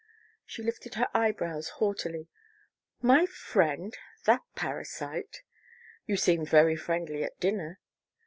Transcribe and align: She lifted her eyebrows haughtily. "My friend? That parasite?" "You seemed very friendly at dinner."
She 0.47 0.63
lifted 0.63 0.95
her 0.95 1.07
eyebrows 1.13 1.69
haughtily. 1.77 2.27
"My 3.03 3.27
friend? 3.27 3.95
That 4.25 4.41
parasite?" 4.55 5.43
"You 6.07 6.17
seemed 6.17 6.49
very 6.49 6.75
friendly 6.75 7.23
at 7.23 7.39
dinner." 7.39 7.79